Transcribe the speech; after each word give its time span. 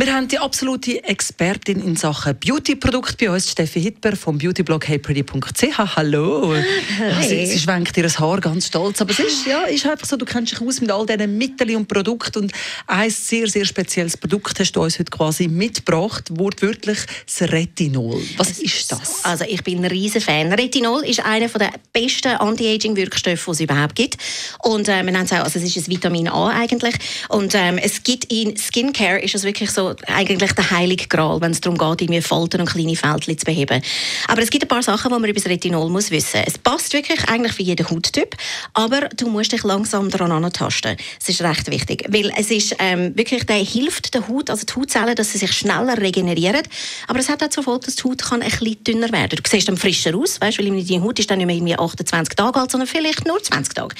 Wir 0.00 0.14
haben 0.14 0.28
die 0.28 0.38
absolute 0.38 1.04
Expertin 1.04 1.78
in 1.78 1.94
Sachen 1.94 2.34
Beauty-Produkte 2.34 3.16
bei 3.18 3.30
uns, 3.30 3.50
Steffi 3.50 3.82
Hitber 3.82 4.16
vom 4.16 4.38
Beautyblog 4.38 4.88
heypretty.ch. 4.88 5.78
Hallo. 5.94 6.54
Hey. 6.54 7.28
Sie, 7.28 7.44
sie 7.44 7.58
schwenkt 7.58 7.94
ihr 7.98 8.08
Haar 8.08 8.40
ganz 8.40 8.68
stolz. 8.68 9.02
Aber 9.02 9.10
es 9.10 9.18
ist, 9.18 9.46
ja, 9.46 9.64
ist 9.64 9.84
einfach 9.84 10.06
so, 10.06 10.16
du 10.16 10.24
kennst 10.24 10.52
dich 10.52 10.62
aus 10.62 10.80
mit 10.80 10.90
all 10.90 11.04
diesen 11.04 11.36
Mitteln 11.36 11.76
und 11.76 11.86
Produkten. 11.86 12.44
Und 12.44 12.52
ein 12.86 13.10
sehr, 13.10 13.46
sehr 13.46 13.66
spezielles 13.66 14.16
Produkt 14.16 14.58
hast 14.58 14.72
du 14.72 14.82
uns 14.82 14.98
heute 14.98 15.10
quasi 15.10 15.48
mitgebracht. 15.48 16.30
Wortwörtlich 16.30 17.00
das 17.26 17.50
Retinol. 17.52 18.22
Was 18.38 18.58
ist 18.58 18.90
das? 18.90 19.22
Also 19.26 19.44
ich 19.46 19.62
bin 19.62 19.84
ein 19.84 19.90
riesen 19.90 20.22
Fan. 20.22 20.50
Retinol 20.50 21.04
ist 21.04 21.22
einer 21.22 21.48
der 21.48 21.72
besten 21.92 22.28
Anti-Aging-Wirkstoffe, 22.28 23.44
die 23.44 23.50
es 23.50 23.60
überhaupt 23.60 23.96
gibt. 23.96 24.16
Und 24.62 24.88
äh, 24.88 25.04
wir 25.04 25.12
nennen 25.12 25.26
es 25.26 25.32
auch, 25.32 25.44
also 25.44 25.58
es 25.58 25.76
ist 25.76 25.76
ein 25.76 25.92
Vitamin 25.92 26.26
A 26.28 26.48
eigentlich. 26.48 26.94
Und 27.28 27.54
ähm, 27.54 27.76
es 27.76 28.02
gibt 28.02 28.32
in 28.32 28.56
Skincare 28.56 29.20
ist 29.20 29.34
es 29.34 29.44
wirklich 29.44 29.70
so 29.70 29.89
eigentlich 30.06 30.52
der 30.52 30.70
heilige 30.70 31.06
Gral, 31.06 31.40
wenn 31.40 31.52
es 31.52 31.60
darum 31.60 31.78
geht, 31.78 32.02
irgendwie 32.02 32.20
Falten 32.20 32.60
und 32.60 32.70
kleine 32.70 32.96
Fältchen 32.96 33.38
zu 33.38 33.44
beheben. 33.44 33.82
Aber 34.28 34.42
es 34.42 34.50
gibt 34.50 34.64
ein 34.64 34.68
paar 34.68 34.82
Sachen, 34.82 35.10
die 35.12 35.18
man 35.18 35.28
über 35.28 35.38
das 35.38 35.48
Retinol 35.48 35.88
muss 35.90 36.10
wissen. 36.10 36.42
Es 36.46 36.58
passt 36.58 36.92
wirklich 36.92 37.28
eigentlich 37.28 37.52
für 37.52 37.62
jeden 37.62 37.88
Hauttyp, 37.88 38.36
aber 38.74 39.08
du 39.16 39.28
musst 39.28 39.52
dich 39.52 39.62
langsam 39.62 40.10
daran 40.10 40.32
antasten. 40.32 40.96
Das 41.18 41.28
ist 41.28 41.42
recht 41.42 41.70
wichtig, 41.70 42.04
weil 42.08 42.32
es 42.36 42.50
ist 42.50 42.76
ähm, 42.78 43.16
wirklich, 43.16 43.44
der 43.44 43.56
hilft 43.56 44.14
der 44.14 44.28
Haut, 44.28 44.50
also 44.50 44.64
die 44.66 44.72
Hautzellen, 44.74 45.14
dass 45.14 45.32
sie 45.32 45.38
sich 45.38 45.52
schneller 45.52 45.98
regenerieren. 45.98 46.62
Aber 47.08 47.18
es 47.18 47.28
hat 47.28 47.42
auch 47.42 47.50
zur 47.50 47.64
Folge, 47.64 47.86
dass 47.86 47.96
die 47.96 48.04
Haut 48.04 48.22
kann 48.22 48.42
ein 48.42 48.50
bisschen 48.50 48.84
dünner 48.84 49.12
werden. 49.12 49.40
Du 49.42 49.48
siehst 49.48 49.68
dann 49.68 49.76
frischer 49.76 50.16
aus, 50.16 50.40
weißt, 50.40 50.58
weil 50.58 50.66
deine 50.84 51.02
Haut 51.02 51.18
ist 51.18 51.30
dann 51.30 51.38
nicht 51.38 51.46
mehr 51.46 51.56
irgendwie 51.56 51.78
28 51.78 52.34
Tage 52.34 52.60
alt, 52.60 52.70
sondern 52.70 52.86
vielleicht 52.86 53.26
nur 53.26 53.42
20 53.42 53.74
Tage. 53.74 53.94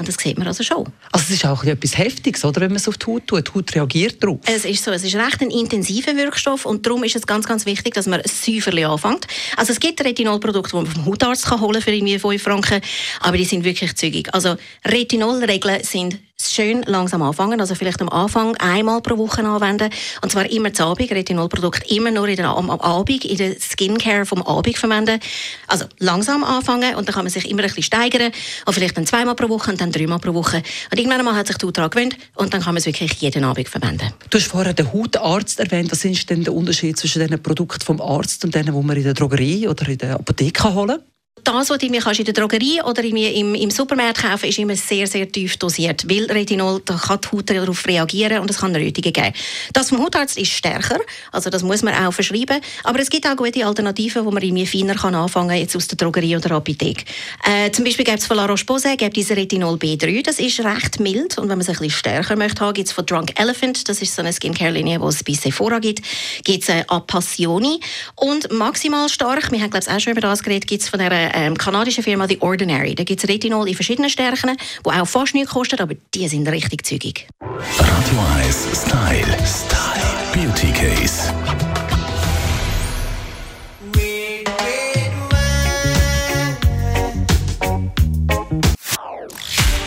Und 0.00 0.08
das 0.08 0.16
sieht 0.16 0.38
man 0.38 0.46
also 0.46 0.64
schon. 0.64 0.86
Also 1.12 1.26
es 1.28 1.30
ist 1.30 1.44
auch 1.44 1.62
etwas 1.62 1.98
Heftiges, 1.98 2.42
oder, 2.46 2.62
wenn 2.62 2.70
man 2.70 2.76
es 2.76 2.88
auf 2.88 2.96
die 2.96 3.06
Haut 3.06 3.26
tut. 3.26 3.48
Die 3.48 3.52
Haut 3.52 3.74
reagiert 3.74 4.22
darauf. 4.22 4.38
Es 4.46 4.64
ist 4.64 4.82
so, 4.82 4.90
es 4.92 5.04
ist 5.04 5.14
recht 5.14 5.29
ein 5.40 5.50
intensiver 5.50 6.16
Wirkstoff 6.16 6.64
und 6.64 6.86
darum 6.86 7.04
ist 7.04 7.16
es 7.16 7.26
ganz, 7.26 7.46
ganz 7.46 7.66
wichtig, 7.66 7.94
dass 7.94 8.06
man 8.06 8.22
säuferlich 8.24 8.86
anfängt. 8.86 9.26
Also 9.56 9.72
es 9.72 9.80
gibt 9.80 10.02
Retinolprodukte, 10.02 10.70
die 10.70 10.76
man 10.76 10.86
vom 10.86 11.06
Hautarzt 11.06 11.46
kann 11.46 11.60
holen 11.60 11.80
für 11.82 11.92
irgendwie 11.92 12.18
5 12.18 12.42
Franken, 12.42 12.80
aber 13.20 13.36
die 13.36 13.44
sind 13.44 13.64
wirklich 13.64 13.94
zügig. 13.96 14.32
Also 14.34 14.56
Retinolregeln 14.84 15.84
sind 15.84 16.18
schön 16.48 16.82
langsam 16.86 17.22
anfangen, 17.22 17.60
also 17.60 17.74
vielleicht 17.74 18.00
am 18.00 18.08
Anfang 18.08 18.56
einmal 18.56 19.00
pro 19.00 19.18
Woche 19.18 19.42
anwenden 19.44 19.90
und 20.22 20.32
zwar 20.32 20.50
immer 20.50 20.72
zu 20.72 20.84
Abend, 20.84 21.10
Retinolprodukt 21.10 21.90
immer 21.90 22.10
nur 22.10 22.28
in 22.28 22.36
der, 22.36 22.48
am, 22.48 22.70
am 22.70 22.80
Abend, 22.80 23.24
in 23.24 23.36
der 23.36 23.56
Skincare 23.60 24.24
vom 24.24 24.42
Abend 24.42 24.78
verwenden. 24.78 25.20
Also 25.66 25.86
langsam 25.98 26.44
anfangen 26.44 26.94
und 26.94 27.08
dann 27.08 27.14
kann 27.14 27.24
man 27.24 27.30
sich 27.30 27.48
immer 27.50 27.62
ein 27.62 27.68
bisschen 27.68 27.82
steigern 27.82 28.32
und 28.66 28.72
vielleicht 28.72 28.96
dann 28.96 29.06
zweimal 29.06 29.34
pro 29.34 29.48
Woche 29.48 29.70
und 29.70 29.80
dann 29.80 29.92
dreimal 29.92 30.18
pro 30.18 30.34
Woche 30.34 30.62
und 30.90 30.98
irgendwann 30.98 31.24
mal 31.24 31.34
hat 31.34 31.46
sich 31.46 31.56
die 31.58 31.66
Haut 31.66 31.90
gewöhnt 31.90 32.16
und 32.34 32.54
dann 32.54 32.60
kann 32.60 32.74
man 32.74 32.78
es 32.78 32.86
wirklich 32.86 33.12
jeden 33.20 33.44
Abend 33.44 33.68
verwenden. 33.68 34.12
Du 34.30 34.38
hast 34.38 34.46
vorher 34.46 34.72
den 34.72 34.92
Hautarzt 34.92 35.60
erwähnt. 35.60 35.90
Was 35.92 36.04
ist 36.04 36.30
denn 36.30 36.44
der 36.44 36.54
Unterschied 36.54 36.96
zwischen 36.96 37.26
den 37.26 37.42
Produkten 37.42 37.84
vom 37.84 38.00
Arzt 38.00 38.44
und 38.44 38.54
denen, 38.54 38.74
die 38.74 38.86
man 38.86 38.96
in 38.96 39.04
der 39.04 39.14
Drogerie 39.14 39.68
oder 39.68 39.88
in 39.88 39.98
der 39.98 40.14
Apotheke 40.14 40.74
holen 40.74 40.88
kann? 40.88 41.09
Das, 41.44 41.70
was 41.70 41.78
du 41.78 41.88
mir 41.88 42.02
in 42.06 42.24
der 42.24 42.34
Drogerie 42.34 42.82
oder 42.82 43.02
im, 43.02 43.54
im 43.54 43.70
Supermarkt 43.70 44.22
kaufen 44.22 44.46
ist 44.46 44.58
immer 44.58 44.76
sehr, 44.76 45.06
sehr 45.06 45.30
tief 45.30 45.56
dosiert. 45.56 46.08
Weil 46.08 46.24
Retinol, 46.30 46.82
da 46.84 46.94
kann 46.94 47.20
die 47.20 47.28
Haut 47.36 47.50
darauf 47.50 47.86
reagieren 47.86 48.38
und 48.40 48.50
es 48.50 48.58
kann 48.58 48.74
Rötungen 48.74 49.12
geben. 49.12 49.32
Das 49.72 49.88
vom 49.88 50.02
Hautarzt 50.02 50.38
ist 50.38 50.52
stärker, 50.52 50.98
also 51.32 51.50
das 51.50 51.62
muss 51.62 51.82
man 51.82 51.94
auch 51.94 52.12
verschreiben. 52.12 52.60
Aber 52.84 52.98
es 53.00 53.10
gibt 53.10 53.26
auch 53.26 53.36
gute 53.36 53.64
Alternativen, 53.64 54.24
wo 54.24 54.30
man 54.30 54.42
irgendwie 54.42 54.66
feiner 54.66 54.94
kann 54.94 55.14
anfangen 55.14 55.56
jetzt 55.56 55.76
aus 55.76 55.88
der 55.88 55.96
Drogerie 55.96 56.36
oder 56.36 56.52
Apotheke. 56.52 57.04
Äh, 57.44 57.70
zum 57.70 57.84
Beispiel 57.84 58.04
gibt 58.04 58.18
es 58.18 58.26
von 58.26 58.36
La 58.36 58.46
Roche-Posay 58.46 58.96
diese 59.10 59.36
Retinol 59.36 59.76
B3, 59.76 60.22
das 60.22 60.38
ist 60.38 60.60
recht 60.60 61.00
mild 61.00 61.38
und 61.38 61.48
wenn 61.48 61.58
man 61.58 61.60
es 61.60 61.68
ein 61.68 61.74
bisschen 61.74 61.90
stärker 61.90 62.36
möchte 62.36 62.64
haben, 62.64 62.74
gibt 62.74 62.88
es 62.88 62.92
von 62.92 63.06
Drunk 63.06 63.38
Elephant, 63.38 63.88
das 63.88 64.02
ist 64.02 64.14
so 64.14 64.22
eine 64.22 64.32
Skincare-Linie, 64.32 64.98
die 64.98 65.06
es 65.06 65.24
bei 65.24 65.32
Sephora 65.32 65.78
gibt, 65.78 66.02
gibt 66.44 66.62
es 66.62 66.68
äh, 66.68 66.84
Appassioni 66.88 67.80
und 68.16 68.52
maximal 68.52 69.08
stark, 69.08 69.50
wir 69.50 69.60
haben 69.60 69.70
glaube 69.70 69.84
ich 69.86 69.92
auch 69.92 70.00
schon 70.00 70.12
über 70.12 70.20
das 70.20 70.42
geredet, 70.42 70.68
gibt 70.68 70.82
es 70.82 70.88
von 70.88 70.98
der 70.98 71.10
ähm, 71.34 71.56
kanadischen 71.56 72.04
Firma 72.04 72.26
The 72.28 72.40
Ordinary. 72.40 72.94
Da 72.94 73.04
gibt 73.04 73.22
es 73.22 73.28
Retinol 73.28 73.68
in 73.68 73.74
verschiedenen 73.74 74.10
Stärken, 74.10 74.56
die 74.84 74.90
auch 74.90 75.06
fast 75.06 75.34
nichts 75.34 75.50
kosten, 75.50 75.80
aber 75.80 75.94
die 76.14 76.28
sind 76.28 76.48
richtig 76.48 76.84
zügig. 76.84 77.26
Radio 77.40 78.20
1 78.44 78.68
Style. 78.74 79.36
Style. 79.44 79.90
Beauty 80.32 80.70
Case. 80.72 81.32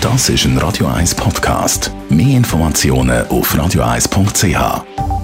Das 0.01 0.29
ist 0.29 0.45
ein 0.45 0.57
Radio 0.57 0.87
1 0.87 1.15
Podcast. 1.15 1.91
Mehr 2.09 2.37
Informationen 2.37 3.25
auf 3.27 3.55
radio1.ch. 3.55 5.22